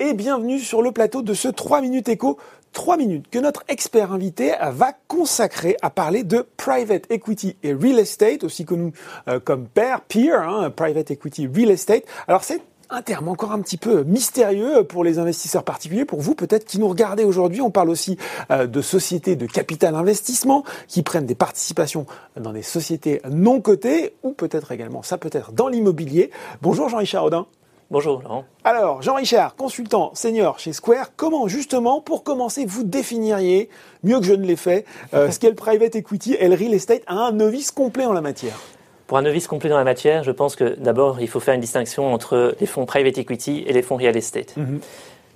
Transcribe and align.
et 0.00 0.14
bienvenue 0.14 0.58
sur 0.58 0.80
le 0.80 0.90
plateau 0.90 1.20
de 1.20 1.34
ce 1.34 1.48
3 1.48 1.82
minutes 1.82 2.08
écho. 2.08 2.38
3 2.72 2.96
minutes 2.96 3.26
que 3.30 3.38
notre 3.38 3.62
expert 3.68 4.10
invité 4.10 4.54
va 4.70 4.92
consacrer 5.06 5.76
à 5.82 5.90
parler 5.90 6.24
de 6.24 6.46
private 6.56 7.04
equity 7.10 7.56
et 7.62 7.74
real 7.74 7.98
estate, 7.98 8.42
aussi 8.42 8.64
connu 8.64 8.92
euh, 9.28 9.38
comme 9.38 9.66
PER, 9.66 9.96
peer, 10.08 10.48
hein, 10.48 10.70
private 10.70 11.10
equity 11.10 11.46
real 11.46 11.70
estate. 11.70 12.04
Alors 12.26 12.42
c'est 12.42 12.62
un 12.88 13.02
terme 13.02 13.28
encore 13.28 13.52
un 13.52 13.60
petit 13.60 13.76
peu 13.76 14.02
mystérieux 14.04 14.82
pour 14.84 15.04
les 15.04 15.18
investisseurs 15.18 15.62
particuliers, 15.62 16.06
pour 16.06 16.20
vous 16.20 16.34
peut-être 16.34 16.64
qui 16.64 16.78
nous 16.78 16.88
regardez 16.88 17.24
aujourd'hui. 17.24 17.60
On 17.60 17.70
parle 17.70 17.90
aussi 17.90 18.16
euh, 18.50 18.66
de 18.66 18.80
sociétés 18.80 19.36
de 19.36 19.46
capital 19.46 19.94
investissement 19.94 20.64
qui 20.88 21.02
prennent 21.02 21.26
des 21.26 21.34
participations 21.34 22.06
dans 22.40 22.52
des 22.52 22.62
sociétés 22.62 23.20
non 23.30 23.60
cotées 23.60 24.14
ou 24.22 24.32
peut-être 24.32 24.72
également, 24.72 25.02
ça 25.02 25.18
peut 25.18 25.30
être 25.32 25.52
dans 25.52 25.68
l'immobilier. 25.68 26.30
Bonjour 26.62 26.88
Jean-Richard 26.88 27.24
Audin. 27.24 27.46
Bonjour 27.90 28.22
Laurent. 28.22 28.44
Alors, 28.64 29.02
Jean-Richard, 29.02 29.56
consultant 29.56 30.10
senior 30.14 30.58
chez 30.58 30.72
Square, 30.72 31.10
comment 31.16 31.48
justement, 31.48 32.00
pour 32.00 32.24
commencer, 32.24 32.64
vous 32.66 32.82
définiriez, 32.82 33.68
mieux 34.02 34.18
que 34.18 34.26
je 34.26 34.34
ne 34.34 34.44
l'ai 34.44 34.56
fait, 34.56 34.84
euh, 35.12 35.30
ce 35.30 35.38
qu'est 35.38 35.50
le 35.50 35.54
private 35.54 35.94
equity 35.94 36.34
et 36.34 36.48
le 36.48 36.54
real 36.54 36.72
estate 36.72 37.02
à 37.06 37.14
un 37.14 37.32
novice 37.32 37.70
complet 37.70 38.06
en 38.06 38.12
la 38.12 38.22
matière? 38.22 38.58
Pour 39.06 39.18
un 39.18 39.22
novice 39.22 39.46
complet 39.46 39.68
dans 39.68 39.76
la 39.76 39.84
matière, 39.84 40.24
je 40.24 40.30
pense 40.30 40.56
que 40.56 40.76
d'abord, 40.78 41.20
il 41.20 41.28
faut 41.28 41.40
faire 41.40 41.54
une 41.54 41.60
distinction 41.60 42.12
entre 42.12 42.56
les 42.58 42.66
fonds 42.66 42.86
private 42.86 43.18
equity 43.18 43.64
et 43.66 43.72
les 43.72 43.82
fonds 43.82 43.96
real 43.96 44.16
estate. 44.16 44.56
Mhm. 44.56 44.80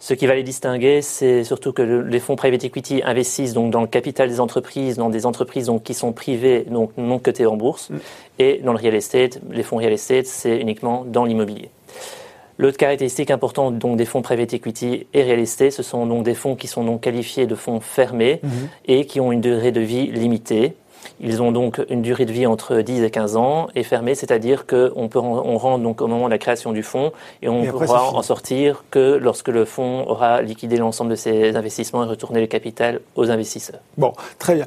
Ce 0.00 0.14
qui 0.14 0.26
va 0.26 0.34
les 0.34 0.44
distinguer, 0.44 1.02
c'est 1.02 1.42
surtout 1.42 1.72
que 1.72 1.82
les 1.82 2.20
fonds 2.20 2.36
private 2.36 2.64
equity 2.64 3.02
investissent 3.04 3.52
donc 3.52 3.72
dans 3.72 3.80
le 3.80 3.88
capital 3.88 4.28
des 4.28 4.40
entreprises, 4.40 4.96
dans 4.96 5.10
des 5.10 5.26
entreprises 5.26 5.66
donc 5.66 5.82
qui 5.82 5.92
sont 5.92 6.12
privées, 6.12 6.64
donc 6.70 6.92
non 6.96 7.18
cotées 7.18 7.46
en 7.46 7.56
bourse, 7.56 7.90
mhm. 7.90 8.00
et 8.38 8.60
dans 8.64 8.72
le 8.72 8.78
real 8.78 8.94
estate, 8.94 9.40
les 9.50 9.62
fonds 9.62 9.76
real 9.76 9.92
estate, 9.92 10.26
c'est 10.26 10.56
uniquement 10.56 11.04
dans 11.04 11.24
l'immobilier. 11.24 11.70
L'autre 12.58 12.76
caractéristique 12.76 13.30
importante 13.30 13.78
donc 13.78 13.96
des 13.96 14.04
fonds 14.04 14.20
private 14.20 14.52
equity 14.52 15.06
et 15.14 15.22
real 15.22 15.38
estate, 15.38 15.70
ce 15.70 15.84
sont 15.84 16.06
donc 16.06 16.24
des 16.24 16.34
fonds 16.34 16.56
qui 16.56 16.66
sont 16.66 16.84
donc 16.84 17.00
qualifiés 17.00 17.46
de 17.46 17.54
fonds 17.54 17.80
fermés 17.80 18.40
mhm. 18.42 18.50
et 18.86 19.06
qui 19.06 19.20
ont 19.20 19.30
une 19.30 19.40
durée 19.40 19.70
de 19.70 19.80
vie 19.80 20.08
limitée. 20.08 20.74
Ils 21.20 21.40
ont 21.40 21.52
donc 21.52 21.80
une 21.88 22.02
durée 22.02 22.24
de 22.26 22.32
vie 22.32 22.46
entre 22.46 22.80
10 22.80 23.02
et 23.02 23.10
15 23.10 23.36
ans 23.36 23.68
et 23.76 23.84
fermés, 23.84 24.16
c'est-à-dire 24.16 24.66
qu'on 24.66 25.08
peut 25.08 25.18
on 25.18 25.56
rentre 25.56 25.82
donc 25.82 26.00
au 26.00 26.08
moment 26.08 26.26
de 26.26 26.30
la 26.30 26.38
création 26.38 26.72
du 26.72 26.82
fonds 26.82 27.12
et 27.42 27.48
on 27.48 27.64
pourra 27.66 28.10
en 28.12 28.22
sortir 28.22 28.84
que 28.90 29.16
lorsque 29.16 29.48
le 29.48 29.64
fonds 29.64 30.04
aura 30.08 30.42
liquidé 30.42 30.76
l'ensemble 30.76 31.10
de 31.10 31.16
ses 31.16 31.56
investissements 31.56 32.04
et 32.04 32.06
retourné 32.06 32.40
le 32.40 32.46
capital 32.48 33.00
aux 33.14 33.30
investisseurs. 33.30 33.80
Bon, 33.96 34.12
très 34.38 34.56
bien. 34.56 34.66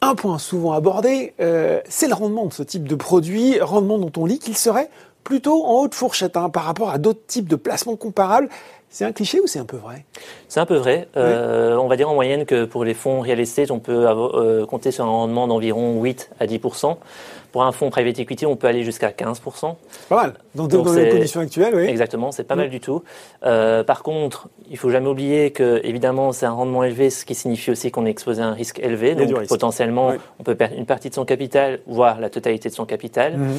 Un 0.00 0.14
point 0.14 0.38
souvent 0.38 0.72
abordé, 0.72 1.34
euh, 1.40 1.80
c'est 1.88 2.06
le 2.06 2.14
rendement 2.14 2.46
de 2.46 2.52
ce 2.52 2.62
type 2.62 2.86
de 2.86 2.94
produit, 2.94 3.58
rendement 3.60 3.98
dont 3.98 4.12
on 4.16 4.26
lit 4.26 4.38
qu'il 4.38 4.56
serait 4.56 4.90
plutôt 5.28 5.62
en 5.66 5.82
haute 5.82 5.94
fourchette 5.94 6.38
hein, 6.38 6.48
par 6.48 6.64
rapport 6.64 6.88
à 6.88 6.96
d'autres 6.96 7.26
types 7.26 7.48
de 7.48 7.56
placements 7.56 7.96
comparables. 7.96 8.48
C'est 8.88 9.04
un 9.04 9.12
cliché 9.12 9.38
ou 9.40 9.46
c'est 9.46 9.58
un 9.58 9.66
peu 9.66 9.76
vrai? 9.76 10.06
C'est 10.48 10.60
un 10.60 10.64
peu 10.64 10.76
vrai. 10.76 11.08
Euh, 11.18 11.76
on 11.76 11.86
va 11.86 11.96
dire 11.96 12.08
en 12.08 12.14
moyenne 12.14 12.46
que 12.46 12.64
pour 12.64 12.82
les 12.82 12.94
fonds 12.94 13.20
real 13.20 13.38
estate, 13.38 13.70
on 13.70 13.78
peut 13.78 14.06
euh, 14.08 14.64
compter 14.64 14.90
sur 14.90 15.04
un 15.04 15.08
rendement 15.08 15.46
d'environ 15.46 16.00
8 16.00 16.30
à 16.40 16.46
10% 16.46 16.96
pour 17.52 17.62
un 17.62 17.72
fonds 17.72 17.90
private 17.90 18.18
equity, 18.18 18.46
on 18.46 18.56
peut 18.56 18.66
aller 18.66 18.84
jusqu'à 18.84 19.10
15%. 19.10 19.74
Pas 20.08 20.16
mal. 20.16 20.34
Dans, 20.54 20.66
dans 20.66 20.92
les 20.92 21.08
conditions 21.08 21.40
actuelles, 21.40 21.74
oui. 21.74 21.84
Exactement, 21.84 22.30
c'est 22.30 22.44
pas 22.44 22.56
mal 22.56 22.68
du 22.68 22.80
tout. 22.80 23.02
Euh, 23.44 23.82
par 23.84 24.02
contre, 24.02 24.48
il 24.70 24.76
faut 24.76 24.90
jamais 24.90 25.08
oublier 25.08 25.50
que, 25.50 25.80
évidemment, 25.82 26.32
c'est 26.32 26.46
un 26.46 26.52
rendement 26.52 26.84
élevé, 26.84 27.10
ce 27.10 27.24
qui 27.24 27.34
signifie 27.34 27.70
aussi 27.70 27.90
qu'on 27.90 28.04
est 28.06 28.10
exposé 28.10 28.42
à 28.42 28.46
un 28.46 28.52
risque 28.52 28.78
élevé. 28.80 29.14
Donc, 29.14 29.46
potentiellement, 29.46 30.12
on 30.38 30.42
peut 30.42 30.54
perdre 30.54 30.76
une 30.76 30.86
partie 30.86 31.08
de 31.08 31.14
son 31.14 31.24
capital, 31.24 31.80
voire 31.86 32.20
la 32.20 32.30
totalité 32.30 32.68
de 32.68 32.74
son 32.74 32.84
capital. 32.84 33.36
Mhm. 33.36 33.58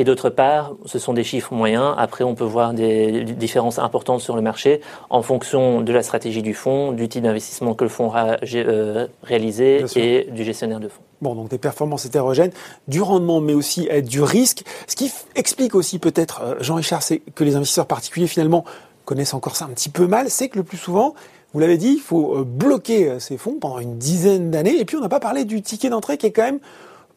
Et 0.00 0.04
d'autre 0.04 0.30
part, 0.30 0.76
ce 0.86 0.98
sont 0.98 1.12
des 1.12 1.24
chiffres 1.24 1.52
moyens. 1.52 1.94
Après, 1.98 2.24
on 2.24 2.34
peut 2.34 2.42
voir 2.42 2.72
des 2.72 3.22
différences 3.22 3.78
importantes 3.78 4.22
sur 4.22 4.34
le 4.34 4.40
marché 4.40 4.80
en 5.10 5.20
fonction 5.20 5.82
de 5.82 5.92
la 5.92 6.02
stratégie 6.02 6.40
du 6.40 6.54
fonds, 6.54 6.92
du 6.92 7.06
type 7.06 7.22
d'investissement 7.22 7.74
que 7.74 7.84
le 7.84 7.90
fonds 7.90 8.10
a 8.14 8.38
euh, 8.54 9.06
réalisé 9.22 9.84
et 9.96 10.26
du 10.30 10.42
gestionnaire 10.42 10.80
de 10.80 10.88
fonds. 10.88 11.02
Bon, 11.20 11.34
donc 11.34 11.50
des 11.50 11.58
performances 11.58 12.06
hétérogènes, 12.06 12.50
du 12.88 13.02
rendement, 13.02 13.42
mais 13.42 13.52
aussi 13.52 13.90
du 14.02 14.22
risque. 14.22 14.64
Ce 14.86 14.96
qui 14.96 15.12
explique 15.34 15.74
aussi 15.74 15.98
peut-être, 15.98 16.40
euh, 16.44 16.54
Jean-Richard, 16.60 17.02
c'est 17.02 17.18
que 17.18 17.44
les 17.44 17.56
investisseurs 17.56 17.84
particuliers 17.84 18.26
finalement 18.26 18.64
connaissent 19.04 19.34
encore 19.34 19.54
ça 19.54 19.66
un 19.66 19.74
petit 19.74 19.90
peu 19.90 20.06
mal, 20.06 20.30
c'est 20.30 20.48
que 20.48 20.56
le 20.56 20.64
plus 20.64 20.78
souvent, 20.78 21.14
vous 21.52 21.60
l'avez 21.60 21.76
dit, 21.76 21.96
il 21.96 22.00
faut 22.00 22.38
euh, 22.38 22.44
bloquer 22.44 23.20
ces 23.20 23.36
fonds 23.36 23.58
pendant 23.60 23.80
une 23.80 23.98
dizaine 23.98 24.50
d'années. 24.50 24.80
Et 24.80 24.86
puis 24.86 24.96
on 24.96 25.00
n'a 25.02 25.10
pas 25.10 25.20
parlé 25.20 25.44
du 25.44 25.60
ticket 25.60 25.90
d'entrée 25.90 26.16
qui 26.16 26.24
est 26.24 26.32
quand 26.32 26.44
même 26.44 26.60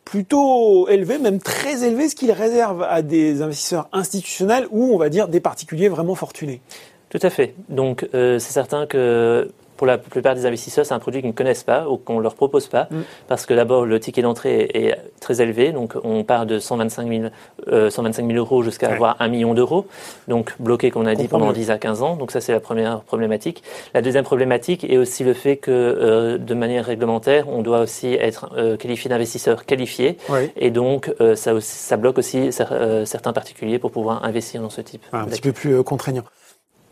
plutôt 0.06 0.88
élevé, 0.90 1.18
même 1.18 1.40
très 1.40 1.86
élevé, 1.86 2.10
ce 2.10 2.16
qu'il 2.16 2.32
réserve 2.32 2.84
à 2.84 3.02
des 3.02 3.42
investisseurs 3.42 3.88
institutionnels 3.92 4.68
ou 4.72 4.94
on 4.94 4.98
va 4.98 5.10
dire 5.10 5.28
des 5.28 5.40
particuliers 5.40 5.90
vraiment 5.90 6.16
fortunés. 6.16 6.62
Tout 7.10 7.20
à 7.22 7.30
fait. 7.30 7.56
Donc 7.70 8.08
euh, 8.14 8.40
c'est 8.40 8.54
certain 8.54 8.88
que 8.88 9.52
pour 9.78 9.88
la 9.88 9.98
plupart 9.98 10.36
des 10.36 10.46
investisseurs, 10.46 10.86
c'est 10.86 10.94
un 10.94 11.00
produit 11.00 11.22
qu'ils 11.22 11.30
ne 11.30 11.36
connaissent 11.36 11.64
pas 11.64 11.88
ou 11.90 11.98
qu'on 11.98 12.18
ne 12.18 12.22
leur 12.22 12.36
propose 12.36 12.68
pas, 12.68 12.88
mm. 12.90 13.02
parce 13.28 13.46
que 13.46 13.54
d'abord, 13.54 13.86
le 13.86 14.00
ticket 14.00 14.22
d'entrée 14.22 14.70
est 14.74 14.98
très 15.20 15.42
élevé, 15.42 15.72
donc 15.72 15.96
on 16.04 16.24
part 16.24 16.46
de 16.46 16.60
125 16.60 17.08
000, 17.08 17.24
euh, 17.68 17.90
euros 18.36 18.64
jusqu'à 18.64 18.92
avoir 18.92 19.16
1 19.20 19.28
million 19.28 19.54
d'euros, 19.54 19.88
donc 20.28 20.54
bloqué, 20.60 20.92
comme 20.92 21.04
on 21.04 21.06
a 21.06 21.16
dit, 21.16 21.28
pendant 21.28 21.52
10 21.52 21.72
à 21.72 21.78
15 21.78 22.02
ans, 22.02 22.16
donc 22.16 22.32
ça 22.32 22.42
c'est 22.42 22.52
la 22.52 22.60
première 22.60 23.02
problématique. 23.02 23.64
La 23.94 24.02
deuxième 24.02 24.24
problématique 24.24 24.84
est 24.84 24.98
aussi 24.98 25.24
le 25.24 25.34
fait 25.34 25.58
que, 25.58 25.72
euh, 25.72 26.38
de 26.38 26.54
manière 26.54 26.86
réglementaire, 26.86 27.48
on 27.50 27.62
doit 27.62 27.82
aussi 27.82 28.14
être 28.14 28.52
euh, 28.58 28.78
qualifié 28.78 29.10
d'investisseur 29.10 29.66
qualifié, 29.66 30.18
et 30.58 30.72
donc 30.72 31.14
ça, 31.36 31.60
ça 31.62 31.98
bloque 31.98 32.18
aussi 32.18 32.52
certains 32.52 33.34
particuliers 33.34 33.80
pour 33.80 33.92
pouvoir 33.92 34.24
investir 34.24 34.62
dans 34.62 34.70
ce 34.70 34.82
type. 34.82 35.04
un 35.12 35.26
petit 35.26 35.42
peu 35.42 35.52
plus 35.52 35.84
contraignant 35.84 36.24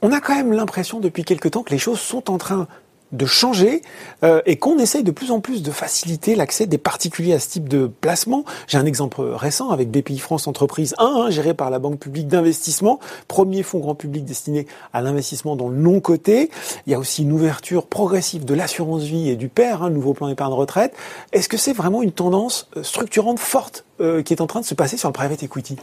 on 0.01 0.11
a 0.11 0.19
quand 0.19 0.35
même 0.35 0.53
l'impression 0.53 0.99
depuis 0.99 1.23
quelque 1.23 1.47
temps 1.47 1.63
que 1.63 1.71
les 1.71 1.77
choses 1.77 1.99
sont 1.99 2.31
en 2.31 2.37
train 2.37 2.67
de 3.11 3.25
changer 3.25 3.81
euh, 4.23 4.41
et 4.45 4.55
qu'on 4.55 4.77
essaye 4.79 5.03
de 5.03 5.11
plus 5.11 5.31
en 5.31 5.39
plus 5.39 5.63
de 5.63 5.71
faciliter 5.71 6.35
l'accès 6.35 6.65
des 6.65 6.77
particuliers 6.77 7.33
à 7.33 7.39
ce 7.39 7.49
type 7.49 7.67
de 7.67 7.87
placement. 7.87 8.45
J'ai 8.67 8.77
un 8.77 8.85
exemple 8.85 9.21
récent 9.21 9.69
avec 9.69 9.91
BPI 9.91 10.19
France 10.19 10.47
Entreprise 10.47 10.95
1, 10.97 11.05
hein, 11.05 11.29
géré 11.29 11.53
par 11.53 11.69
la 11.69 11.79
Banque 11.79 11.99
publique 11.99 12.27
d'investissement, 12.27 12.99
premier 13.27 13.63
fonds 13.63 13.79
grand 13.79 13.95
public 13.95 14.25
destiné 14.25 14.67
à 14.93 15.01
l'investissement 15.01 15.55
dans 15.55 15.67
le 15.67 15.75
non 15.75 15.99
coté. 15.99 16.49
Il 16.87 16.91
y 16.91 16.95
a 16.95 16.99
aussi 16.99 17.23
une 17.23 17.31
ouverture 17.31 17.87
progressive 17.87 18.45
de 18.45 18.53
l'assurance 18.53 19.03
vie 19.03 19.29
et 19.29 19.35
du 19.35 19.49
PER, 19.49 19.77
hein, 19.81 19.89
nouveau 19.89 20.13
plan 20.13 20.29
épargne 20.29 20.53
retraite. 20.53 20.93
Est-ce 21.33 21.49
que 21.49 21.57
c'est 21.57 21.73
vraiment 21.73 22.01
une 22.01 22.11
tendance 22.11 22.69
euh, 22.77 22.83
structurante 22.83 23.39
forte 23.39 23.83
euh, 24.01 24.21
qui 24.23 24.33
est 24.33 24.41
en 24.41 24.47
train 24.47 24.59
de 24.59 24.65
se 24.65 24.73
passer 24.73 24.97
sur 24.97 25.09
le 25.09 25.13
private 25.13 25.43
equity 25.43 25.77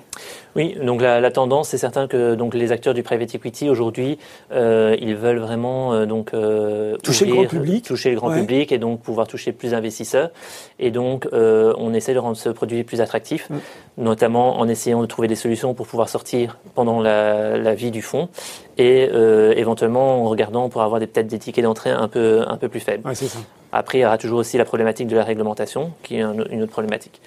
Oui, 0.57 0.77
donc 0.83 1.01
la, 1.01 1.31
tendance, 1.31 1.69
c'est 1.71 1.79
certain 1.79 2.07
que 2.09 2.35
donc 2.35 2.55
les 2.55 2.73
acteurs 2.73 2.95
du 2.95 3.03
private 3.03 3.35
equity 3.35 3.71
aujourd'hui, 3.71 4.19
ils 4.51 5.15
veulent 5.15 5.39
vraiment 5.39 6.07
donc 6.07 6.33
toucher 6.33 6.99
toucher 7.03 7.25
le 7.27 7.33
grand 7.33 7.47
public. 7.47 7.85
Toucher 7.85 8.11
le 8.11 8.17
grand 8.17 8.33
public 8.33 8.73
et 8.73 8.79
donc 8.79 9.01
pouvoir 9.01 9.27
toucher 9.27 9.53
plus 9.53 9.71
d'investisseurs. 9.71 10.31
Et 10.79 10.91
donc, 10.91 11.29
euh, 11.33 11.73
on 11.79 11.95
essaie 11.95 12.15
de 12.15 12.19
rendre 12.19 12.37
ce 12.37 12.49
produit 12.49 12.85
plus 12.85 13.01
attractif, 13.01 13.49
mm. 13.51 13.57
notamment 13.99 14.59
en 14.59 14.69
essayant 14.69 15.01
de 15.01 15.07
trouver 15.07 15.29
des 15.29 15.35
solutions 15.35 15.75
pour 15.75 15.87
pouvoir 15.87 16.09
sortir 16.09 16.59
pendant 16.75 17.01
la, 17.01 17.57
la 17.59 17.75
vie 17.75 17.91
du 17.91 18.03
fonds 18.03 18.29
et 18.77 19.09
euh, 19.13 19.53
éventuellement 19.57 20.25
en 20.25 20.29
regardant 20.29 20.69
pour 20.69 20.83
avoir 20.83 21.01
peut-être 21.01 21.27
des 21.27 21.39
tickets 21.39 21.65
d'entrée 21.65 21.91
un 21.91 22.09
peu, 22.09 22.45
un 22.47 22.57
peu 22.57 22.69
plus 22.69 22.81
faibles. 22.81 23.07
Ouais, 23.07 23.15
ça. 23.15 23.39
Après, 23.73 23.99
il 23.99 24.01
y 24.03 24.05
aura 24.05 24.19
toujours 24.19 24.39
aussi 24.39 24.59
la 24.59 24.65
problématique 24.65 25.09
de 25.09 25.17
la 25.17 25.25
réglementation, 25.25 25.93
qui 26.03 26.17
est 26.17 26.21
une 26.21 26.63
autre 26.63 26.73
problématique. 26.73 27.21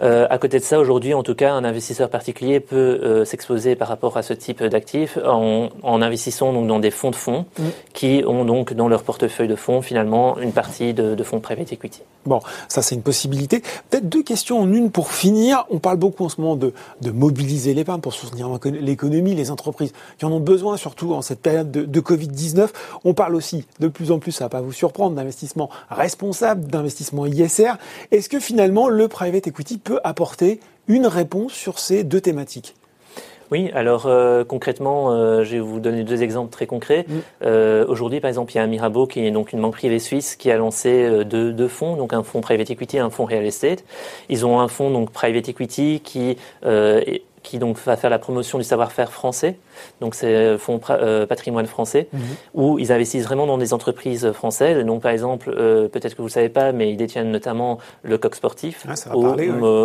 Euh, 0.00 0.26
à 0.30 0.38
côté 0.38 0.58
de 0.58 0.64
ça, 0.64 0.78
aujourd'hui, 0.78 1.12
en 1.14 1.22
tout 1.22 1.34
cas, 1.34 1.52
un 1.52 1.64
investisseur 1.64 2.08
particulier 2.08 2.60
peut 2.60 2.76
euh, 2.76 3.24
s'exposer 3.24 3.74
par 3.74 3.88
rapport 3.88 4.16
à 4.16 4.22
ce 4.22 4.32
type 4.32 4.62
d'actifs 4.62 5.18
en, 5.24 5.70
en, 5.82 6.02
investissant 6.02 6.52
donc 6.52 6.68
dans 6.68 6.78
des 6.78 6.92
fonds 6.92 7.10
de 7.10 7.16
fonds 7.16 7.46
mm. 7.58 7.62
qui 7.94 8.22
ont 8.26 8.44
donc 8.44 8.72
dans 8.74 8.88
leur 8.88 9.02
portefeuille 9.02 9.48
de 9.48 9.56
fonds 9.56 9.82
finalement 9.82 10.38
une 10.38 10.52
partie 10.52 10.94
de, 10.94 11.14
de 11.14 11.22
fonds 11.24 11.40
private 11.40 11.72
equity. 11.72 12.02
Bon, 12.26 12.40
ça 12.68 12.82
c'est 12.82 12.94
une 12.94 13.02
possibilité. 13.02 13.62
Peut-être 13.90 14.08
deux 14.08 14.22
questions 14.22 14.60
en 14.60 14.72
une 14.72 14.90
pour 14.90 15.12
finir. 15.12 15.64
On 15.70 15.78
parle 15.78 15.96
beaucoup 15.96 16.24
en 16.24 16.28
ce 16.28 16.40
moment 16.40 16.56
de, 16.56 16.72
de 17.00 17.10
mobiliser 17.10 17.74
l'épargne 17.74 18.00
pour 18.00 18.12
soutenir 18.12 18.48
l'économie, 18.64 19.34
les 19.34 19.50
entreprises 19.50 19.92
qui 20.18 20.24
en 20.24 20.32
ont 20.32 20.40
besoin, 20.40 20.76
surtout 20.76 21.14
en 21.14 21.22
cette 21.22 21.40
période 21.40 21.70
de, 21.70 21.84
de 21.84 22.00
Covid-19. 22.00 22.68
On 23.04 23.14
parle 23.14 23.34
aussi 23.34 23.64
de 23.80 23.88
plus 23.88 24.12
en 24.12 24.18
plus, 24.18 24.32
ça 24.32 24.44
va 24.44 24.48
pas 24.50 24.60
vous 24.60 24.72
surprendre, 24.72 25.16
d'investissement 25.16 25.70
responsable, 25.90 26.66
d'investissement 26.66 27.26
ISR. 27.26 27.72
Est-ce 28.10 28.28
que 28.28 28.40
finalement 28.40 28.88
le 28.88 29.08
private 29.08 29.46
equity 29.46 29.78
peut 29.78 30.00
apporter 30.04 30.60
une 30.86 31.06
réponse 31.06 31.52
sur 31.52 31.78
ces 31.78 32.04
deux 32.04 32.20
thématiques? 32.20 32.74
Oui, 33.50 33.70
alors 33.74 34.06
euh, 34.06 34.44
concrètement, 34.44 35.10
euh, 35.12 35.42
je 35.44 35.52
vais 35.52 35.60
vous 35.60 35.80
donner 35.80 36.04
deux 36.04 36.22
exemples 36.22 36.50
très 36.50 36.66
concrets. 36.66 37.06
Mm. 37.08 37.12
Euh, 37.44 37.86
aujourd'hui, 37.88 38.20
par 38.20 38.28
exemple, 38.28 38.52
il 38.52 38.56
y 38.56 38.58
a 38.58 38.62
un 38.62 38.66
Mirabeau 38.66 39.06
qui 39.06 39.24
est 39.24 39.30
donc 39.30 39.52
une 39.52 39.62
banque 39.62 39.74
privée 39.74 39.98
suisse 39.98 40.36
qui 40.36 40.50
a 40.50 40.56
lancé 40.56 41.24
deux, 41.24 41.52
deux, 41.52 41.68
fonds, 41.68 41.96
donc 41.96 42.12
un 42.12 42.22
fonds 42.22 42.40
private 42.40 42.70
equity 42.70 42.98
et 42.98 43.00
un 43.00 43.10
fonds 43.10 43.24
real 43.24 43.44
estate. 43.44 43.84
Ils 44.28 44.44
ont 44.44 44.60
un 44.60 44.68
fonds 44.68 44.90
donc 44.90 45.10
private 45.10 45.48
equity 45.48 46.00
qui 46.04 46.36
qui 47.42 47.58
donc 47.58 47.78
va 47.84 47.96
faire 47.96 48.10
la 48.10 48.18
promotion 48.18 48.58
du 48.58 48.64
savoir-faire 48.64 49.12
français. 49.12 49.58
donc 50.00 50.14
c'est 50.14 50.58
fonds 50.58 50.80
patrimoine 51.28 51.66
français, 51.66 52.08
mhm. 52.12 52.20
où 52.54 52.78
ils 52.78 52.92
investissent 52.92 53.24
vraiment 53.24 53.46
dans 53.46 53.58
des 53.58 53.72
entreprises 53.72 54.32
françaises. 54.32 54.84
Donc 54.84 55.02
par 55.02 55.12
exemple, 55.12 55.50
peut-être 55.54 56.14
que 56.14 56.22
vous 56.22 56.28
ne 56.28 56.32
savez 56.32 56.48
pas, 56.48 56.72
mais 56.72 56.90
ils 56.90 56.96
détiennent 56.96 57.30
notamment 57.30 57.78
le 58.02 58.18
coq 58.18 58.34
sportif 58.34 58.86
ah, 58.88 59.16
au 59.16 59.34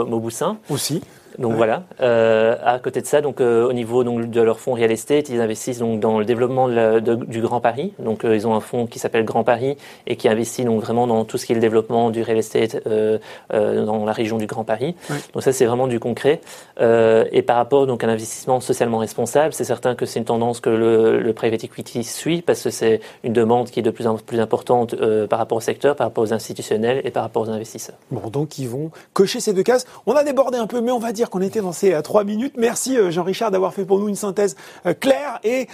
Mauboussin. 0.06 0.58
Aussi. 0.70 1.02
Donc 1.40 1.54
voilà. 1.54 1.84
Euh, 2.02 2.56
à 2.64 2.80
côté 2.80 3.02
de 3.02 3.06
ça, 3.06 3.22
donc 3.22 3.42
euh, 3.42 3.68
au 3.68 3.74
niveau 3.74 4.04
donc 4.04 4.30
de 4.30 4.42
leur 4.42 4.60
fonds 4.60 4.74
real 4.74 4.92
estate, 4.92 5.30
ils 5.30 5.42
investissent 5.42 5.80
donc 5.80 6.00
dans 6.00 6.20
le 6.20 6.26
développement 6.26 6.68
du 6.68 7.42
Grand 7.42 7.60
Paris. 7.60 7.94
Donc 8.00 8.24
euh, 8.24 8.36
ils 8.36 8.48
ont 8.48 8.56
un 8.56 8.60
fonds 8.60 8.86
qui 8.86 9.00
s'appelle 9.00 9.26
Grand 9.26 9.44
Paris 9.44 9.78
et 10.08 10.16
qui 10.16 10.28
investit 10.28 10.64
donc 10.64 10.82
vraiment 10.82 11.08
dans 11.08 11.26
tout 11.26 11.38
ce 11.38 11.46
qui 11.46 11.54
est 11.54 11.56
le 11.56 11.62
développement 11.62 12.12
du 12.12 12.22
real 12.22 12.38
estate 12.38 12.84
dans 12.88 14.06
la 14.06 14.12
région 14.12 14.38
du 14.38 14.46
Grand 14.46 14.64
Paris. 14.64 14.96
Donc 15.34 15.44
ça 15.44 15.52
c'est 15.52 15.66
vraiment 15.66 15.88
du 15.88 16.00
concret. 16.00 16.42
et 16.80 17.42
par 17.44 17.58
rapport 17.58 17.88
donc 17.88 18.04
à 18.04 18.08
l'investissement 18.08 18.60
socialement 18.60 18.98
responsable, 18.98 19.54
c'est 19.54 19.64
certain 19.64 19.96
que 19.96 20.06
c'est 20.06 20.20
une 20.20 20.26
tendance 20.26 20.60
que 20.60 20.70
le, 20.70 21.20
le, 21.20 21.34
private 21.34 21.64
equity 21.64 22.04
suit 22.04 22.42
parce 22.42 22.64
que 22.64 22.70
c'est 22.70 23.02
une 23.24 23.34
demande 23.34 23.70
qui 23.70 23.80
est 23.80 23.84
de 23.84 23.92
plus 23.92 24.08
en 24.08 24.18
plus 24.18 24.40
importante 24.40 24.96
par 25.28 25.40
rapport 25.40 25.58
au 25.58 25.62
secteur, 25.62 25.96
par 25.96 26.08
rapport 26.08 26.24
aux 26.24 26.34
institutionnels 26.34 27.02
et 27.04 27.12
par 27.12 27.24
rapport 27.24 27.44
aux 27.44 27.50
investisseurs. 27.50 27.96
Bon 28.12 28.30
donc 28.30 28.58
ils 28.58 28.68
vont 28.68 28.92
cocher 29.14 29.40
ces 29.40 29.54
deux 29.54 29.64
cases. 29.64 29.86
On 30.06 30.14
a 30.14 30.24
débordé 30.24 30.58
un 30.58 30.68
peu, 30.68 30.82
mais 30.82 30.92
on 30.92 31.00
va 31.00 31.12
dire 31.12 31.30
qu'on 31.30 31.42
était 31.42 31.62
dans 31.62 31.72
ces 31.72 31.94
euh, 31.94 32.02
trois 32.02 32.24
minutes. 32.24 32.54
Merci 32.58 32.98
euh, 32.98 33.12
Jean-Richard 33.12 33.52
d'avoir 33.52 33.74
fait 33.74 33.86
pour 33.86 34.00
nous 34.00 34.10
une 34.10 34.16
synthèse 34.16 34.56
euh, 34.86 34.94
claire 34.94 35.40
et 35.44 35.68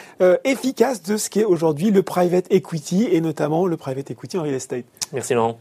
efficace 0.43 1.01
de 1.03 1.17
ce 1.17 1.29
qu'est 1.29 1.43
aujourd'hui 1.43 1.91
le 1.91 2.03
private 2.03 2.45
equity 2.51 3.07
et 3.11 3.21
notamment 3.21 3.65
le 3.65 3.77
private 3.77 4.11
equity 4.11 4.37
en 4.37 4.43
real 4.43 4.53
estate. 4.53 4.85
Merci 5.13 5.33
Laurent. 5.33 5.59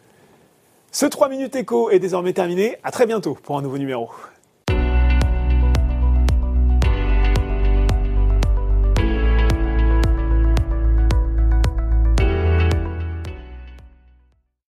Ce 0.90 1.06
3 1.06 1.28
minutes 1.28 1.54
écho 1.56 1.90
est 1.90 1.98
désormais 1.98 2.32
terminé. 2.32 2.76
À 2.82 2.90
très 2.90 3.06
bientôt 3.06 3.36
pour 3.42 3.58
un 3.58 3.62
nouveau 3.62 3.78
numéro. 3.78 4.08